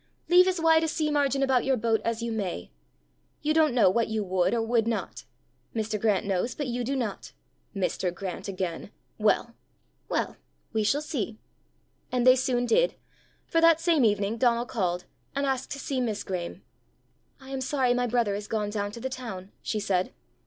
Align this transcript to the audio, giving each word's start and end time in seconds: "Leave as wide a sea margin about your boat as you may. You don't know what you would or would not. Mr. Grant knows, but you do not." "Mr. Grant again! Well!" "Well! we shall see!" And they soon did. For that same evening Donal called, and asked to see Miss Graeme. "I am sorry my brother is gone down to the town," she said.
"Leave 0.29 0.47
as 0.47 0.59
wide 0.59 0.83
a 0.83 0.87
sea 0.87 1.11
margin 1.11 1.43
about 1.43 1.63
your 1.63 1.77
boat 1.77 2.01
as 2.03 2.23
you 2.23 2.31
may. 2.31 2.71
You 3.43 3.53
don't 3.53 3.75
know 3.75 3.87
what 3.87 4.07
you 4.07 4.23
would 4.23 4.51
or 4.51 4.63
would 4.63 4.87
not. 4.87 5.25
Mr. 5.75 6.01
Grant 6.01 6.25
knows, 6.25 6.55
but 6.55 6.65
you 6.65 6.83
do 6.83 6.95
not." 6.95 7.33
"Mr. 7.75 8.11
Grant 8.11 8.47
again! 8.47 8.89
Well!" 9.19 9.53
"Well! 10.09 10.37
we 10.73 10.83
shall 10.83 11.03
see!" 11.03 11.37
And 12.11 12.25
they 12.25 12.35
soon 12.35 12.65
did. 12.65 12.95
For 13.45 13.61
that 13.61 13.79
same 13.79 14.03
evening 14.03 14.37
Donal 14.37 14.65
called, 14.65 15.05
and 15.35 15.45
asked 15.45 15.69
to 15.73 15.79
see 15.79 16.01
Miss 16.01 16.23
Graeme. 16.23 16.63
"I 17.39 17.51
am 17.51 17.61
sorry 17.61 17.93
my 17.93 18.07
brother 18.07 18.33
is 18.33 18.47
gone 18.47 18.71
down 18.71 18.91
to 18.93 18.99
the 18.99 19.07
town," 19.07 19.51
she 19.61 19.79
said. 19.79 20.11